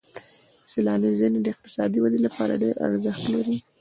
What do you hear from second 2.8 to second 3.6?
ارزښت لري.